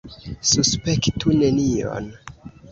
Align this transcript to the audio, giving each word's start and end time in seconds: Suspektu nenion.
Suspektu 0.51 1.37
nenion. 1.43 2.11